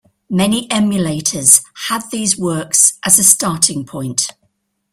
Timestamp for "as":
3.05-3.19